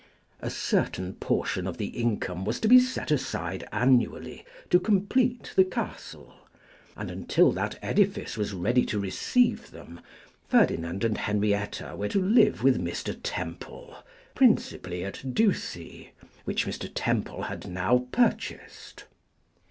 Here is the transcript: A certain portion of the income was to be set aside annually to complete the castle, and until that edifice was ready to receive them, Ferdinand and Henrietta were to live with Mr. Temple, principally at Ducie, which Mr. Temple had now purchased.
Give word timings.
A 0.39 0.49
certain 0.49 1.13
portion 1.13 1.67
of 1.67 1.77
the 1.77 1.89
income 1.89 2.43
was 2.43 2.59
to 2.61 2.67
be 2.67 2.79
set 2.79 3.11
aside 3.11 3.67
annually 3.71 4.43
to 4.71 4.79
complete 4.79 5.53
the 5.55 5.63
castle, 5.63 6.33
and 6.97 7.11
until 7.11 7.51
that 7.51 7.77
edifice 7.83 8.35
was 8.35 8.51
ready 8.55 8.83
to 8.87 8.97
receive 8.99 9.69
them, 9.69 10.01
Ferdinand 10.49 11.03
and 11.03 11.19
Henrietta 11.19 11.93
were 11.95 12.09
to 12.09 12.19
live 12.19 12.63
with 12.63 12.83
Mr. 12.83 13.15
Temple, 13.21 13.95
principally 14.33 15.05
at 15.05 15.35
Ducie, 15.35 16.13
which 16.45 16.65
Mr. 16.65 16.89
Temple 16.91 17.43
had 17.43 17.69
now 17.69 18.07
purchased. 18.11 19.05